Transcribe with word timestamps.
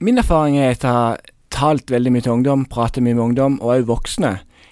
Min 0.00 0.16
erfaring 0.16 0.54
er 0.56 0.70
at 0.72 0.84
jeg 0.84 0.90
har 0.96 1.18
talt 1.52 1.90
veldig 1.92 2.10
mye 2.14 2.24
til 2.24 2.32
ungdom, 2.32 2.62
pratet 2.72 3.04
mye 3.04 3.12
med 3.12 3.22
ungdom, 3.22 3.58
og 3.60 3.74
òg 3.74 3.82
voksne, 3.90 4.30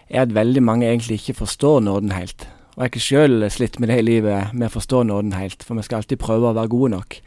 er 0.08 0.22
at 0.22 0.30
veldig 0.32 0.62
mange 0.64 0.86
egentlig 0.88 1.18
ikke 1.20 1.42
forstår 1.42 1.82
nåden 1.84 2.14
helt. 2.16 2.46
Og 2.48 2.80
jeg 2.80 2.80
har 2.80 2.88
ikke 2.88 3.02
sjøl 3.04 3.44
slitt 3.52 3.76
med 3.76 3.92
det 3.92 3.99
i 4.00 4.06
livet, 4.06 4.54
med 4.54 4.70
å 4.70 4.72
forstå 4.78 5.02
nåden 5.04 5.34
helt, 5.36 5.67
for 5.67 5.76
vi 5.76 5.84
skal 5.84 6.00
alltid 6.00 6.22
prøve 6.22 6.49
å 6.49 6.54
være 6.56 6.72
gode 6.72 6.94
nok. 6.94 7.18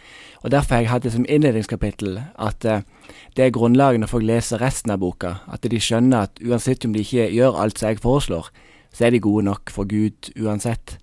Og 0.41 0.49
Derfor 0.49 0.73
har 0.73 0.81
jeg 0.81 0.89
hatt 0.89 1.05
det 1.05 1.13
som 1.13 1.29
innledningskapittel 1.29 2.17
at 2.41 2.65
uh, 2.65 2.81
det 3.37 3.45
er 3.45 3.53
grunnlaget 3.53 4.01
når 4.01 4.13
folk 4.15 4.25
leser 4.25 4.65
resten 4.65 4.95
av 4.95 5.03
boka, 5.05 5.35
at 5.45 5.61
de 5.61 5.77
skjønner 5.77 6.25
at 6.25 6.41
uansett 6.41 6.89
om 6.89 6.97
de 6.97 7.05
ikke 7.05 7.29
gjør 7.29 7.61
alt 7.61 7.77
som 7.77 7.91
jeg 7.91 8.01
foreslår, 8.01 8.49
så 8.89 9.05
er 9.05 9.13
de 9.13 9.21
gode 9.21 9.45
nok 9.45 9.69
for 9.69 9.85
Gud 9.85 10.33
uansett. 10.41 10.97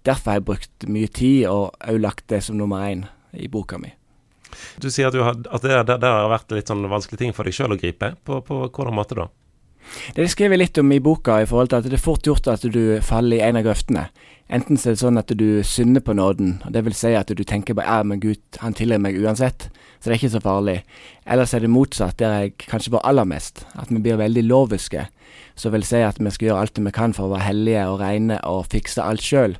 Derfor 0.00 0.32
har 0.32 0.40
jeg 0.40 0.48
brukt 0.48 0.88
mye 0.88 1.12
tid 1.12 1.44
og 1.52 1.76
òg 1.84 2.00
lagt 2.00 2.30
det 2.32 2.40
som 2.48 2.56
nummer 2.56 2.88
én 2.88 3.04
i 3.36 3.52
boka 3.52 3.76
mi. 3.76 3.97
Du 4.78 4.88
sier 4.90 5.10
at, 5.10 5.18
har, 5.18 5.34
at 5.34 5.64
det, 5.64 5.74
det, 5.88 5.98
det, 6.04 6.14
har 6.14 6.30
vært 6.30 6.54
litt 6.54 6.70
sånn 6.70 6.86
vanskelige 6.90 7.24
ting 7.24 7.36
for 7.36 7.48
deg 7.48 7.56
sjøl 7.56 7.74
å 7.74 7.80
gripe. 7.80 8.12
På, 8.24 8.40
på 8.46 8.62
hvordan 8.66 8.96
måte 8.96 9.18
da? 9.18 9.28
Det 10.14 10.22
er 10.22 10.28
skrevet 10.30 10.60
litt 10.60 10.78
om 10.80 10.90
i 10.92 11.00
boka, 11.00 11.38
i 11.40 11.46
forhold 11.48 11.70
til 11.72 11.80
at 11.80 11.86
det 11.88 11.96
er 11.96 12.02
fort 12.02 12.26
gjort 12.26 12.50
at 12.52 12.66
du 12.68 12.98
faller 13.04 13.38
i 13.38 13.44
en 13.46 13.58
av 13.58 13.64
grøftene. 13.64 14.08
Enten 14.52 14.80
så 14.80 14.90
er 14.90 14.96
det 14.96 15.02
sånn 15.02 15.20
at 15.20 15.32
du 15.36 15.60
synder 15.66 16.04
på 16.04 16.14
nåden, 16.16 16.54
og 16.64 16.72
det 16.72 16.82
vil 16.86 16.96
si 16.96 17.12
at 17.16 17.28
du 17.28 17.42
tenker 17.44 17.76
bare 17.76 18.00
ja, 18.00 18.06
men 18.08 18.20
Gud, 18.20 18.40
han 18.62 18.76
tilgir 18.76 19.00
meg 19.04 19.18
uansett, 19.20 19.68
så 19.98 20.08
det 20.08 20.14
er 20.14 20.20
ikke 20.20 20.34
så 20.36 20.42
farlig. 20.44 20.76
Eller 21.28 21.48
så 21.48 21.58
er 21.58 21.66
det 21.66 21.72
motsatt, 21.72 22.16
der 22.20 22.36
jeg 22.44 22.54
kanskje 22.64 22.94
var 22.96 23.04
aller 23.08 23.28
mest, 23.28 23.66
at 23.76 23.92
vi 23.92 24.00
blir 24.00 24.20
veldig 24.20 24.46
loviske, 24.48 25.08
Så 25.58 25.70
vil 25.70 25.82
si 25.82 25.98
at 26.06 26.20
vi 26.22 26.30
skal 26.30 26.46
gjøre 26.46 26.60
alt 26.60 26.78
vi 26.78 26.90
kan 26.94 27.12
for 27.12 27.26
å 27.26 27.32
være 27.32 27.48
hellige 27.48 27.86
og 27.90 28.00
reine 28.00 28.38
og 28.46 28.68
fikse 28.70 29.02
alt 29.02 29.20
sjøl. 29.20 29.56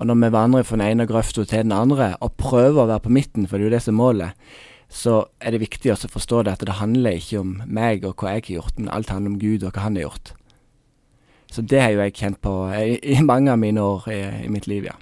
Og 0.00 0.08
når 0.08 0.16
vi 0.16 0.32
vandrer 0.32 0.64
fra 0.64 0.78
den 0.80 0.86
ene 0.86 1.06
grøfta 1.06 1.44
til 1.44 1.66
den 1.66 1.76
andre, 1.76 2.14
og 2.24 2.38
prøver 2.40 2.82
å 2.82 2.88
være 2.88 3.04
på 3.04 3.12
midten, 3.12 3.46
for 3.46 3.58
det 3.58 3.66
er 3.66 3.68
jo 3.68 3.74
det 3.74 3.82
som 3.84 3.94
er 3.94 4.00
målet, 4.00 4.52
så 4.90 5.16
er 5.38 5.54
det 5.54 5.60
viktig 5.62 5.92
å 5.92 5.98
forstå 6.00 6.42
det 6.46 6.56
at 6.56 6.64
det 6.66 6.78
handler 6.80 7.20
ikke 7.20 7.42
om 7.44 7.50
meg 7.68 8.06
og 8.08 8.16
hva 8.18 8.32
jeg 8.34 8.46
har 8.48 8.54
gjort, 8.56 8.78
men 8.80 8.88
alt 8.90 9.12
handler 9.12 9.34
om 9.34 9.42
Gud 9.42 9.62
og 9.62 9.76
hva 9.76 9.84
han 9.84 9.98
har 10.00 10.08
gjort. 10.08 10.32
Så 11.50 11.62
det 11.66 11.82
har 11.82 11.92
jo 11.92 12.02
jeg 12.02 12.16
kjent 12.16 12.40
på 12.42 12.54
i, 12.74 13.20
mange 13.26 13.52
av 13.52 13.60
mine 13.60 13.84
år 13.84 14.08
i, 14.10 14.20
i 14.46 14.50
mitt 14.50 14.66
liv, 14.70 14.88
ja. 14.88 14.96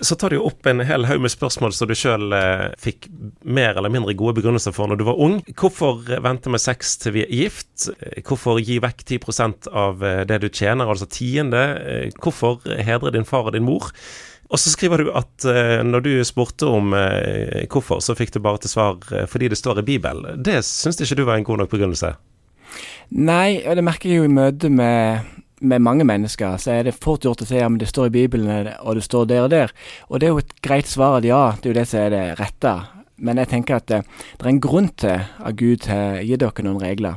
Så 0.00 0.16
tar 0.18 0.34
du 0.34 0.40
opp 0.42 0.66
en 0.66 0.82
hel 0.86 1.06
haug 1.08 1.22
med 1.22 1.32
spørsmål 1.32 1.74
som 1.74 1.88
du 1.88 1.94
sjøl 1.96 2.34
eh, 2.36 2.68
fikk 2.82 3.08
mer 3.46 3.78
eller 3.78 3.92
mindre 3.92 4.16
gode 4.18 4.36
begrunnelser 4.38 4.74
for 4.76 4.90
når 4.90 5.00
du 5.00 5.06
var 5.08 5.20
ung. 5.22 5.38
Hvorfor 5.56 6.02
vente 6.24 6.52
med 6.52 6.62
sex 6.62 6.96
til 7.02 7.16
vi 7.16 7.24
er 7.24 7.34
gift? 7.34 7.88
Hvorfor 8.26 8.60
gi 8.60 8.80
vekk 8.82 9.04
10% 9.06 9.70
av 9.72 10.04
eh, 10.04 10.22
det 10.28 10.40
du 10.42 10.48
tjener, 10.50 10.88
altså 10.88 11.08
tiende? 11.10 11.64
Eh, 11.82 12.08
hvorfor 12.22 12.62
hedre 12.66 13.14
din 13.14 13.28
far 13.28 13.50
og 13.50 13.56
din 13.56 13.66
mor? 13.66 13.92
Og 14.46 14.62
så 14.62 14.70
skriver 14.70 15.02
du 15.02 15.08
at 15.18 15.42
når 15.82 16.04
du 16.04 16.10
spurte 16.22 16.68
om 16.70 16.92
hvorfor, 16.94 17.98
så 17.98 18.14
fikk 18.14 18.30
du 18.30 18.38
bare 18.38 18.60
til 18.62 18.70
svar 18.70 19.00
fordi 19.26 19.48
det 19.50 19.58
står 19.58 19.80
i 19.80 19.84
Bibelen. 19.88 20.38
Det 20.38 20.60
syns 20.62 21.00
ikke 21.02 21.18
du 21.18 21.24
var 21.26 21.40
en 21.40 21.46
god 21.48 21.64
nok 21.64 21.72
begrunnelse? 21.72 22.12
Nei, 23.10 23.64
og 23.66 23.74
det 23.74 23.82
merker 23.88 24.12
jeg 24.12 24.20
jo 24.20 24.28
i 24.28 24.36
møte 24.36 24.70
med 24.70 25.26
med 25.60 25.80
mange 25.80 26.04
mennesker, 26.04 26.56
så 26.60 26.70
er 26.70 26.82
det 26.84 26.98
fort 27.00 27.24
gjort 27.24 27.42
å 27.42 27.46
si 27.48 27.56
ja, 27.56 27.68
men 27.68 27.80
det 27.80 27.88
står 27.88 28.10
i 28.10 28.16
Bibelen, 28.18 28.68
og 28.80 28.98
det 28.98 29.04
står 29.06 29.28
der 29.30 29.46
og 29.46 29.50
der. 29.50 29.72
Og 30.08 30.20
det 30.20 30.28
er 30.28 30.34
jo 30.34 30.42
et 30.42 30.56
greit 30.64 30.90
svar 30.90 31.18
at 31.18 31.28
ja, 31.28 31.54
det 31.60 31.70
er 31.70 31.72
jo 31.72 31.78
det 31.78 31.86
som 31.88 32.02
er 32.02 32.12
det 32.12 32.24
rette. 32.40 32.74
Men 33.16 33.40
jeg 33.40 33.48
tenker 33.48 33.78
at 33.78 33.86
det, 33.88 34.02
eh, 34.02 34.26
det 34.36 34.44
er 34.44 34.52
en 34.52 34.60
grunn 34.60 34.90
til 34.92 35.22
at 35.24 35.56
Gud 35.56 35.88
har 35.88 36.20
gitt 36.20 36.42
dere 36.42 36.66
noen 36.66 36.82
regler. 36.82 37.16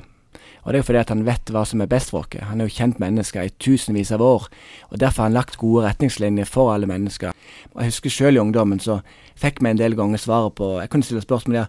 Og 0.63 0.71
det 0.71 0.79
er 0.79 0.83
jo 0.83 0.87
fordi 0.87 0.99
at 0.99 1.11
han 1.11 1.25
vet 1.27 1.51
hva 1.51 1.63
som 1.65 1.81
er 1.81 1.89
best 1.91 2.11
for 2.13 2.23
oss. 2.23 2.39
Han 2.45 2.61
er 2.61 2.67
jo 2.67 2.75
kjent 2.77 2.99
mennesker 2.99 3.47
i 3.47 3.53
tusenvis 3.59 4.11
av 4.15 4.21
år, 4.21 4.47
og 4.91 4.99
derfor 4.99 5.23
har 5.23 5.29
han 5.31 5.37
lagt 5.37 5.57
gode 5.57 5.85
retningslinjer 5.87 6.47
for 6.47 6.73
alle 6.73 6.87
mennesker. 6.87 7.33
Og 7.73 7.81
Jeg 7.81 7.91
husker 7.91 8.09
selv 8.09 8.37
i 8.37 8.43
ungdommen 8.43 8.79
så 8.79 9.01
fikk 9.35 9.63
vi 9.63 9.71
en 9.71 9.79
del 9.79 9.95
ganger 9.95 10.17
svaret 10.17 10.55
på 10.55 10.79
Jeg 10.79 10.89
kunne 10.89 11.03
stille 11.03 11.21
spørsmål 11.21 11.55
der 11.55 11.67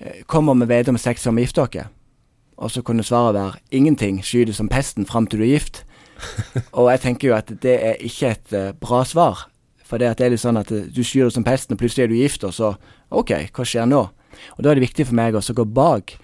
eh, 0.00 0.24
Kommer 0.26 0.54
vi 0.54 0.68
ved 0.68 0.88
om 0.88 0.98
sex 0.98 1.26
om 1.26 1.36
vi 1.36 1.42
gifter 1.42 1.62
oss? 1.62 1.88
Og 2.56 2.70
så 2.70 2.82
kunne 2.82 3.04
svaret 3.04 3.34
være 3.34 3.60
ingenting, 3.70 4.24
sky 4.24 4.52
som 4.52 4.68
pesten 4.68 5.06
fram 5.06 5.26
til 5.26 5.40
du 5.40 5.44
er 5.44 5.58
gift. 5.58 5.85
og 6.78 6.90
jeg 6.92 7.02
tenker 7.04 7.30
jo 7.30 7.36
at 7.36 7.52
det 7.62 7.76
er 7.76 8.02
ikke 8.04 8.32
et 8.34 8.56
uh, 8.56 8.70
bra 8.80 9.02
svar. 9.08 9.46
For 9.86 10.02
det, 10.02 10.16
er 10.18 10.32
litt 10.32 10.42
sånn 10.42 10.58
at 10.58 10.72
uh, 10.74 10.86
du 10.90 11.02
skyr 11.04 11.28
deg 11.28 11.36
som 11.36 11.46
pesten, 11.46 11.76
og 11.76 11.82
plutselig 11.82 12.06
er 12.06 12.12
du 12.12 12.18
gift, 12.18 12.46
og 12.46 12.54
så 12.56 12.74
OK, 13.14 13.34
hva 13.54 13.66
skjer 13.66 13.90
nå? 13.90 14.06
Og 14.56 14.64
da 14.64 14.70
er 14.70 14.78
det 14.78 14.88
viktig 14.88 15.06
for 15.08 15.18
meg 15.18 15.36
også 15.38 15.54
å 15.54 15.60
gå 15.60 15.68
bak. 15.76 16.16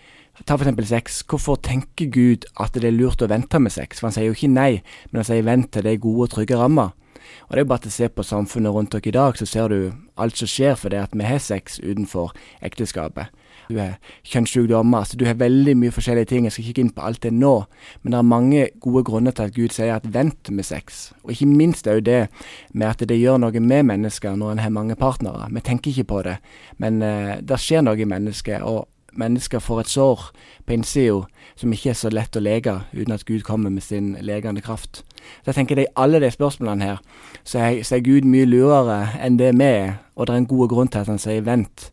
Ta 0.49 0.57
eksempel 0.57 0.87
sex. 0.89 1.21
Hvorfor 1.29 1.61
tenker 1.63 2.09
Gud 2.13 2.49
at 2.61 2.75
det 2.75 2.89
er 2.89 2.97
lurt 2.97 3.23
å 3.23 3.29
vente 3.31 3.61
med 3.63 3.75
sex? 3.75 4.01
For 4.01 4.09
han 4.09 4.17
sier 4.17 4.31
jo 4.31 4.37
ikke 4.37 4.51
nei, 4.51 4.73
men 5.11 5.23
han 5.23 5.29
sier 5.29 5.47
vent 5.47 5.71
til 5.75 5.87
det 5.87 5.95
er 5.95 6.03
gode 6.03 6.27
og 6.27 6.35
trygge 6.35 6.59
rammer. 6.59 6.95
Og 7.49 7.57
det 7.57 7.65
er 7.65 7.71
bare 7.71 7.85
til 7.87 7.93
å 7.93 7.99
se 7.99 8.09
på 8.09 8.27
samfunnet 8.27 8.75
rundt 8.75 8.93
dere 8.93 9.09
i 9.09 9.17
dag, 9.19 9.39
så 9.39 9.47
ser 9.47 9.69
du 9.69 9.93
alt 10.21 10.37
som 10.37 10.51
skjer 10.51 10.77
fordi 10.79 11.01
at 11.01 11.15
vi 11.17 11.27
har 11.27 11.41
sex 11.43 11.81
utenfor 11.83 12.35
ekteskapet 12.63 13.33
du 13.73 13.79
har 13.79 13.99
kjønnssykdommer. 14.23 15.05
så 15.05 15.17
du 15.17 15.25
har 15.27 15.35
veldig 15.35 15.77
mye 15.77 15.91
forskjellige 15.91 16.31
ting. 16.31 16.45
Jeg 16.45 16.53
skal 16.53 16.69
ikke 16.69 16.85
inn 16.85 16.95
på 16.95 17.05
alt 17.07 17.23
det 17.23 17.33
nå, 17.33 17.55
men 18.03 18.13
det 18.13 18.19
er 18.19 18.29
mange 18.35 18.69
gode 18.81 19.05
grunner 19.05 19.33
til 19.33 19.49
at 19.49 19.55
Gud 19.55 19.75
sier 19.75 19.95
at 19.97 20.09
vent 20.15 20.51
med 20.51 20.65
sex. 20.65 21.13
Og 21.25 21.33
ikke 21.33 21.47
minst 21.47 21.87
er 21.87 22.01
jo 22.01 22.07
det 22.07 22.29
med 22.73 22.89
at 22.89 23.09
det 23.09 23.19
gjør 23.19 23.41
noe 23.43 23.61
med 23.61 23.87
mennesker 23.91 24.37
når 24.37 24.53
en 24.53 24.65
har 24.65 24.71
mange 24.75 24.97
partnere. 24.97 25.49
Vi 25.51 25.61
tenker 25.61 25.91
ikke 25.91 26.11
på 26.15 26.23
det, 26.23 26.37
men 26.79 27.03
uh, 27.03 27.39
det 27.41 27.61
skjer 27.61 27.83
noe 27.83 27.99
i 27.99 28.09
mennesket. 28.09 28.63
og 28.63 28.89
mennesker 29.19 29.63
får 29.63 29.81
et 29.81 29.93
sår 29.93 30.27
på 30.67 30.77
innsida 30.77 31.23
som 31.59 31.73
ikke 31.75 31.93
er 31.93 31.99
så 31.99 32.11
lett 32.13 32.37
å 32.37 32.43
lege 32.43 32.75
uten 32.93 33.15
at 33.15 33.25
Gud 33.29 33.45
kommer 33.47 33.71
med 33.71 33.85
sin 33.85 34.15
legende 34.25 34.63
kraft. 34.65 35.03
Så 35.43 35.53
jeg 35.53 35.59
tenker 35.61 35.79
det 35.79 35.89
I 35.89 35.95
alle 36.05 36.21
de 36.23 36.31
spørsmålene 36.33 36.93
her 36.93 37.03
så 37.45 37.61
er, 37.61 37.83
så 37.87 37.99
er 37.99 38.07
Gud 38.07 38.27
mye 38.29 38.49
lurere 38.49 39.13
enn 39.23 39.39
det 39.41 39.53
vi 39.59 39.69
er, 39.69 39.99
og 40.17 40.27
det 40.27 40.35
er 40.35 40.43
en 40.43 40.53
god 40.55 40.73
grunn 40.73 40.93
til 40.93 41.05
at 41.05 41.13
han 41.13 41.23
sier 41.23 41.45
vent 41.47 41.91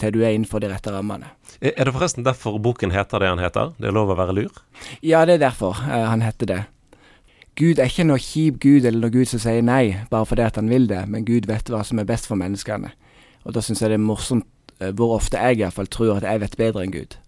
til 0.00 0.14
du 0.14 0.22
er 0.24 0.34
innenfor 0.34 0.62
de 0.62 0.70
rette 0.72 0.90
rammene. 0.90 1.28
Er 1.60 1.86
det 1.86 1.94
forresten 1.94 2.26
derfor 2.26 2.58
boken 2.58 2.90
heter 2.94 3.22
det 3.22 3.30
han 3.30 3.42
heter? 3.42 3.74
Det 3.78 3.88
er 3.88 3.94
lov 3.94 4.10
å 4.10 4.18
være 4.18 4.34
lur? 4.34 4.62
Ja, 5.06 5.22
det 5.24 5.38
er 5.38 5.46
derfor 5.46 5.78
uh, 5.78 6.08
han 6.10 6.24
heter 6.24 6.50
det. 6.50 6.62
Gud 7.54 7.78
er 7.78 7.86
ikke 7.86 8.06
noe 8.08 8.18
kjip 8.18 8.58
Gud 8.64 8.82
eller 8.82 8.98
noe 9.04 9.14
Gud 9.14 9.30
som 9.30 9.38
sier 9.38 9.62
nei 9.62 9.94
bare 10.10 10.26
fordi 10.26 10.42
at 10.42 10.58
han 10.58 10.70
vil 10.72 10.88
det, 10.90 11.04
men 11.06 11.26
Gud 11.26 11.46
vet 11.46 11.70
hva 11.70 11.84
som 11.86 12.00
er 12.02 12.08
best 12.08 12.26
for 12.26 12.40
menneskene. 12.40 12.90
Og 13.46 13.54
da 13.54 13.62
syns 13.62 13.84
jeg 13.84 13.92
det 13.92 14.00
er 14.00 14.02
morsomt 14.02 14.48
hvor 14.96 15.14
ofte 15.18 15.40
jeg 15.40 15.60
iallfall 15.60 15.90
tror 15.90 16.18
at 16.18 16.26
jeg 16.26 16.42
vet 16.42 16.56
bedre 16.60 16.84
enn 16.84 16.94
Gud. 16.94 17.18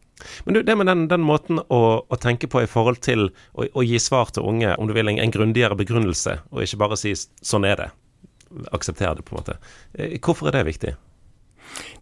Men 0.44 0.54
du, 0.54 0.62
det 0.62 0.76
med 0.76 0.88
den, 0.88 1.04
den 1.10 1.24
måten 1.26 1.60
å, 1.60 1.80
å, 2.08 2.18
tenke 2.20 2.48
på 2.48 2.62
i 2.64 2.70
forhold 2.70 3.02
til 3.04 3.28
å, 3.52 3.66
å, 3.66 3.84
gi 3.84 3.98
svar 4.00 4.32
til 4.32 4.46
unge, 4.48 4.72
om 4.80 4.88
du 4.88 4.94
vil 4.96 5.12
en, 5.12 5.20
en 5.20 5.34
grundigere 5.34 5.76
begrunnelse, 5.78 6.38
og 6.50 6.64
ikke 6.64 6.80
bare 6.80 6.98
si 7.00 7.12
'sånn 7.14 7.68
er 7.68 7.82
det', 7.82 7.90
akseptere 8.72 9.18
det, 9.18 9.26
på 9.26 9.36
en 9.36 9.42
måte. 9.42 9.58
Eh, 9.94 10.16
hvorfor 10.18 10.48
er 10.48 10.56
det 10.56 10.64
viktig? 10.70 10.94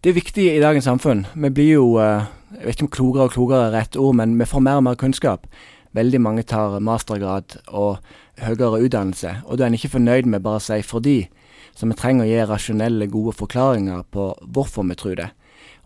Det 0.01 0.11
er 0.11 0.17
viktig 0.17 0.47
i 0.53 0.63
dagens 0.63 0.87
samfunn. 0.87 1.27
Vi 1.35 1.51
blir 1.51 1.73
jo 1.75 1.87
eh, 1.99 2.31
jeg 2.55 2.67
vet 2.69 2.77
ikke 2.77 2.87
om 2.87 2.95
klokere 2.97 3.27
og 3.27 3.35
klokere 3.35 3.69
er 3.69 3.75
rett 3.75 3.97
ord, 3.99 4.15
men 4.21 4.37
vi 4.39 4.47
får 4.47 4.63
mer 4.63 4.79
og 4.79 4.87
mer 4.87 4.99
kunnskap. 5.01 5.49
Veldig 5.95 6.21
mange 6.21 6.43
tar 6.43 6.81
mastergrad 6.83 7.59
og 7.69 7.99
høyere 8.43 8.83
utdannelse, 8.83 9.37
og 9.47 9.59
da 9.59 9.67
er 9.67 9.77
ikke 9.77 9.95
fornøyd 9.95 10.27
med 10.27 10.43
bare 10.43 10.59
å 10.59 10.65
si 10.65 10.81
'fordi'. 10.83 11.29
Så 11.75 11.87
vi 11.87 11.95
trenger 11.95 12.25
å 12.25 12.29
gi 12.29 12.45
rasjonelle, 12.47 13.11
gode 13.11 13.33
forklaringer 13.35 14.05
på 14.11 14.35
hvorfor 14.47 14.87
vi 14.89 14.95
tror 14.95 15.15
det. 15.15 15.31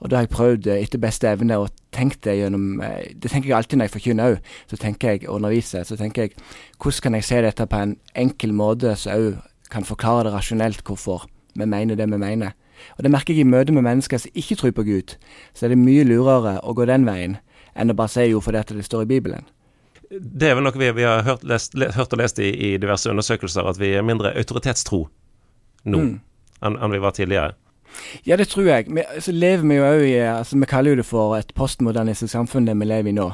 Og 0.00 0.10
da 0.10 0.16
har 0.16 0.26
jeg 0.26 0.34
prøvd 0.34 0.66
eh, 0.66 0.82
etter 0.84 1.00
beste 1.02 1.28
evne 1.28 1.58
å 1.58 1.68
tenke 1.94 2.20
det 2.22 2.36
gjennom 2.38 2.80
eh, 2.84 3.14
Det 3.14 3.30
tenker 3.30 3.48
jeg 3.48 3.56
alltid 3.56 3.78
når 3.78 3.88
jeg 3.88 3.94
forkynner 3.96 4.30
òg. 4.30 4.38
Så 4.70 4.76
tenker 4.76 5.08
jeg 5.08 5.26
å 5.26 5.38
undervise. 5.38 5.84
Så 5.84 5.96
tenker 5.96 6.22
jeg 6.22 6.36
hvordan 6.78 7.02
kan 7.02 7.14
jeg 7.18 7.24
se 7.24 7.42
dette 7.42 7.66
på 7.66 7.82
en 7.82 7.96
enkel 8.14 8.52
måte 8.52 8.94
som 8.96 9.16
òg 9.16 9.42
kan 9.72 9.84
forklare 9.84 10.28
det 10.28 10.36
rasjonelt 10.36 10.84
hvorfor 10.86 11.26
vi 11.58 11.66
mener 11.66 11.98
det 11.98 12.06
vi 12.10 12.20
mener. 12.20 12.54
Og 12.96 13.02
Det 13.02 13.10
merker 13.10 13.34
jeg 13.34 13.46
i 13.46 13.50
møte 13.50 13.72
med 13.74 13.82
mennesker 13.82 14.18
som 14.22 14.30
ikke 14.34 14.56
tror 14.56 14.70
på 14.70 14.86
Gud. 14.86 15.16
Så 15.54 15.66
er 15.66 15.74
det 15.74 15.82
mye 15.82 16.06
lurere 16.06 16.60
å 16.62 16.74
gå 16.74 16.86
den 16.86 17.06
veien 17.08 17.38
enn 17.74 17.90
å 17.90 17.96
bare 17.98 18.12
si 18.12 18.30
jo 18.30 18.40
fordi 18.40 18.62
det 18.78 18.86
står 18.86 19.02
i 19.02 19.12
Bibelen. 19.16 19.44
Det 20.10 20.48
er 20.48 20.56
vel 20.56 20.64
noe 20.64 20.80
vi, 20.80 20.88
vi 20.96 21.04
har 21.04 21.24
hørt, 21.26 21.44
lest, 21.44 21.76
hørt, 21.76 22.12
og 22.12 22.20
lest 22.20 22.38
i, 22.40 22.48
i, 22.48 22.76
diverse 22.80 23.10
undersøkelser, 23.10 23.66
at 23.68 23.80
vi 23.80 23.92
er 23.98 24.06
mindre 24.06 24.32
autoritetstro 24.40 25.04
nå 25.88 25.98
mm. 26.00 26.12
enn, 26.64 26.76
en 26.80 26.94
vi 26.94 27.00
var 27.02 27.16
tidligere. 27.16 27.52
Ja, 28.26 28.36
det 28.36 28.48
tror 28.52 28.68
jeg. 28.68 28.88
Vi, 28.92 29.04
så 29.24 29.32
lever 29.32 29.64
vi 29.68 29.78
jo 29.78 29.86
òg 29.86 30.02
i 30.04 30.16
altså 30.20 30.58
Vi 30.60 30.68
kaller 30.68 30.92
jo 30.92 31.00
det 31.00 31.06
for 31.08 31.36
et 31.38 31.54
postmodernistisk 31.56 32.32
samfunn, 32.32 32.68
det 32.68 32.76
vi 32.80 32.88
lever 32.88 33.12
i 33.12 33.16
nå. 33.16 33.30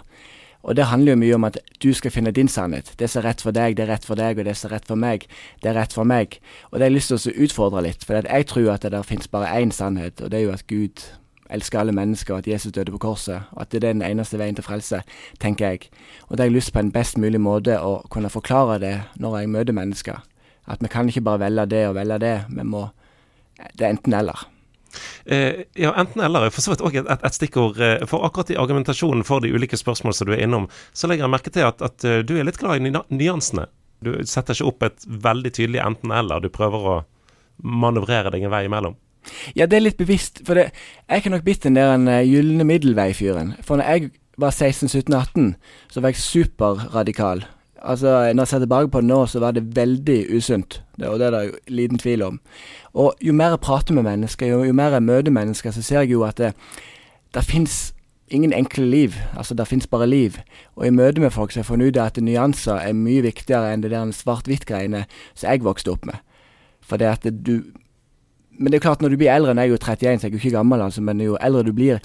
Og 0.64 0.76
det 0.76 0.86
handler 0.88 1.12
jo 1.12 1.20
mye 1.20 1.36
om 1.36 1.44
at 1.44 1.58
du 1.82 1.90
skal 1.92 2.12
finne 2.14 2.32
din 2.32 2.48
sannhet. 2.48 2.94
Det 2.98 3.10
som 3.10 3.20
er 3.20 3.28
rett 3.28 3.42
for 3.44 3.52
deg, 3.52 3.76
det 3.76 3.84
er 3.84 3.90
rett 3.92 4.06
for 4.08 4.16
deg, 4.16 4.38
og 4.38 4.46
det 4.48 4.54
som 4.56 4.70
er 4.70 4.78
rett 4.78 4.88
for 4.88 5.00
meg, 5.00 5.26
det 5.60 5.70
er 5.70 5.76
rett 5.76 5.92
for 5.92 6.08
meg. 6.08 6.38
Og 6.70 6.78
det 6.78 6.86
har 6.86 6.90
jeg 6.90 6.96
lyst 6.96 7.12
til 7.12 7.18
å 7.20 7.44
utfordre 7.44 7.82
litt, 7.84 8.06
for 8.06 8.16
jeg 8.24 8.48
tror 8.48 8.70
at 8.72 8.86
det 8.86 8.94
der 8.96 9.04
finnes 9.04 9.28
bare 9.28 9.52
én 9.60 9.74
sannhet, 9.74 10.22
og 10.24 10.32
det 10.32 10.40
er 10.40 10.46
jo 10.46 10.54
at 10.56 10.64
Gud 10.70 11.04
elsker 11.50 11.80
alle 11.80 11.92
mennesker, 11.92 12.36
at 12.36 12.48
Jesus 12.48 12.72
døde 12.72 12.92
på 12.94 13.02
korset, 13.04 13.48
og 13.52 13.62
at 13.62 13.72
det 13.72 13.82
er 13.82 13.92
den 13.92 14.02
eneste 14.02 14.38
veien 14.40 14.56
til 14.56 14.64
frelse, 14.64 15.02
tenker 15.40 15.74
jeg. 15.74 15.90
Og 16.28 16.36
det 16.36 16.44
har 16.44 16.50
jeg 16.50 16.56
lyst 16.56 16.72
på 16.72 16.82
en 16.82 16.92
best 16.94 17.18
mulig 17.20 17.40
måte 17.40 17.76
å 17.80 17.98
kunne 18.10 18.32
forklare 18.32 18.80
det 18.82 18.94
når 19.20 19.38
jeg 19.40 19.52
møter 19.54 19.76
mennesker. 19.76 20.22
At 20.64 20.80
vi 20.80 20.88
kan 20.88 21.08
ikke 21.08 21.24
bare 21.24 21.44
velge 21.44 21.68
det 21.74 21.86
og 21.88 21.98
velge 21.98 22.18
det, 22.22 22.36
vi 22.48 22.64
må 22.64 22.88
Det 23.54 23.86
er 23.86 23.92
enten-eller. 23.94 24.48
Eh, 25.24 25.62
ja, 25.78 25.92
enten-eller 25.94 26.46
er 26.46 26.50
for 26.52 26.64
så 26.64 26.72
vidt 26.72 26.82
òg 26.84 26.96
et, 26.98 27.06
et, 27.06 27.22
et, 27.22 27.36
stikkord. 27.36 27.78
Eh, 27.78 28.02
for 28.10 28.26
akkurat 28.26 28.50
i 28.50 28.58
argumentasjonen 28.58 29.24
for 29.24 29.44
de 29.44 29.52
ulike 29.54 29.78
spørsmål 29.78 30.14
som 30.16 30.28
du 30.28 30.34
er 30.34 30.42
innom, 30.44 30.66
så 30.92 31.08
legger 31.08 31.24
jeg 31.24 31.34
merke 31.34 31.52
til 31.54 31.68
at, 31.68 31.82
at 31.84 32.04
eh, 32.04 32.22
du 32.26 32.34
er 32.36 32.48
litt 32.48 32.58
glad 32.60 32.82
i 32.82 32.90
nyansene. 32.90 33.68
Du 34.04 34.12
setter 34.28 34.56
ikke 34.56 34.68
opp 34.68 34.86
et 34.88 35.06
veldig 35.06 35.54
tydelig 35.54 35.80
enten-eller. 35.84 36.42
Du 36.42 36.50
prøver 36.52 36.90
å 36.90 36.96
manøvrere 37.62 38.34
deg 38.34 38.44
en 38.44 38.52
vei 38.52 38.64
imellom. 38.66 38.98
Ja, 39.56 39.66
det 39.66 39.78
er 39.78 39.86
litt 39.86 40.00
bevisst, 40.00 40.42
for 40.46 40.58
det, 40.58 40.70
jeg 41.08 41.24
kan 41.24 41.34
nok 41.34 41.44
blitt 41.46 41.64
den 41.64 41.78
der 41.78 41.94
en 41.94 42.08
uh, 42.10 42.20
gylne 42.26 42.66
middelvei-fyren. 42.68 43.54
For 43.64 43.80
når 43.80 43.90
jeg 43.90 44.10
var 44.40 44.50
16-17-18, 44.50 45.54
så 45.92 46.00
var 46.00 46.12
jeg 46.12 46.22
superradikal. 46.22 47.44
Altså, 47.84 48.32
Når 48.32 48.40
jeg 48.40 48.48
ser 48.48 48.58
tilbake 48.58 48.88
på 48.88 49.00
det 49.00 49.06
nå, 49.06 49.26
så 49.26 49.40
var 49.40 49.50
det 49.50 49.76
veldig 49.76 50.36
usunt. 50.36 50.82
Det, 50.98 51.08
og 51.08 51.18
det 51.18 51.26
er 51.26 51.30
det 51.30 51.46
jo 51.46 51.52
liten 51.68 51.98
tvil 51.98 52.22
om. 52.22 52.40
Og 52.94 53.14
jo 53.20 53.32
mer 53.32 53.48
jeg 53.48 53.60
prater 53.60 53.94
med 53.94 54.02
mennesker, 54.02 54.46
jo, 54.46 54.62
jo 54.64 54.72
mer 54.72 54.96
jeg 54.96 55.02
møter 55.02 55.30
mennesker, 55.30 55.70
så 55.70 55.82
ser 55.82 56.00
jeg 56.00 56.10
jo 56.10 56.22
at 56.22 56.38
det, 56.38 56.54
det 57.34 57.44
fins 57.44 57.94
ingen 58.28 58.52
enkle 58.52 58.86
liv. 58.86 59.14
Altså, 59.36 59.54
det 59.54 59.68
fins 59.68 59.86
bare 59.86 60.06
liv. 60.06 60.38
Og 60.76 60.86
i 60.86 60.90
møte 60.90 61.20
med 61.20 61.30
folk 61.30 61.52
så 61.52 61.58
har 61.58 61.62
jeg 61.62 61.66
funnet 61.66 61.86
ut 61.86 62.00
at 62.00 62.16
nyanser 62.16 62.80
er 62.80 62.92
mye 62.92 63.22
viktigere 63.22 63.72
enn 63.72 63.82
det 63.82 63.90
der 63.90 64.12
svart-hvitt-greiene 64.12 65.04
som 65.34 65.50
jeg 65.50 65.64
vokste 65.64 65.92
opp 65.92 66.06
med. 66.06 66.16
For 66.80 66.96
det 66.96 67.06
at 67.06 67.28
du 67.46 67.60
Men 68.58 68.70
det 68.70 68.78
er 68.78 68.86
klart, 68.86 69.02
når 69.02 69.14
du 69.14 69.20
blir 69.20 69.32
eldre, 69.32 69.54
jeg 69.54 69.70
er 69.70 69.72
jo 69.72 69.80
31, 69.80 70.20
så 70.20 70.26
jeg 70.26 70.30
er 70.30 70.36
jo 70.36 70.42
ikke 70.42 70.58
gammel, 70.58 70.82
altså, 70.84 71.02
men 71.02 71.22
jo 71.22 71.38
eldre 71.42 71.64
du 71.66 71.72
blir, 71.74 72.04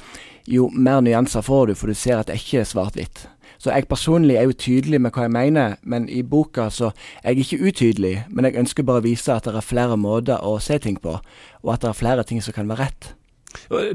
jo 0.50 0.70
mer 0.74 1.02
nyanser 1.06 1.46
får 1.46 1.70
du, 1.70 1.76
for 1.78 1.92
du 1.92 1.98
ser 1.98 2.20
at 2.20 2.32
det 2.32 2.40
ikke 2.42 2.64
er 2.64 2.70
svart-hvitt. 2.70 3.28
Så 3.60 3.74
jeg 3.74 3.90
personlig 3.92 4.38
er 4.40 4.48
jo 4.48 4.56
tydelig 4.56 5.02
med 5.04 5.12
hva 5.12 5.26
jeg 5.26 5.36
mener, 5.36 5.76
men 5.84 6.08
i 6.08 6.22
boka 6.24 6.70
så 6.72 6.94
er 7.24 7.36
jeg 7.36 7.44
ikke 7.44 7.70
utydelig. 7.70 8.14
Men 8.32 8.48
jeg 8.48 8.56
ønsker 8.62 8.88
bare 8.88 9.02
å 9.02 9.06
vise 9.06 9.36
at 9.36 9.50
det 9.50 9.58
er 9.60 9.66
flere 9.66 9.98
måter 10.00 10.40
å 10.48 10.56
se 10.64 10.78
ting 10.80 10.96
på, 11.04 11.18
og 11.20 11.74
at 11.74 11.84
det 11.84 11.90
er 11.92 11.98
flere 12.00 12.24
ting 12.24 12.40
som 12.44 12.56
kan 12.56 12.72
være 12.72 12.88
rett. 12.88 13.10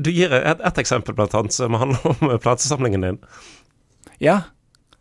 Du 0.04 0.10
gir 0.12 0.34
et, 0.34 0.60
et 0.60 0.80
eksempel, 0.82 1.16
blant 1.16 1.34
annet, 1.38 1.54
som 1.56 1.78
handler 1.80 2.04
om 2.12 2.34
platesamlingen 2.44 3.06
din. 3.06 3.20
Ja. 4.20 4.42